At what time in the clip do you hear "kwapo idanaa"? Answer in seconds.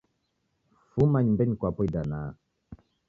1.59-2.29